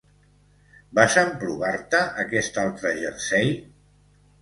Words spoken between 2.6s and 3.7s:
altre jersei?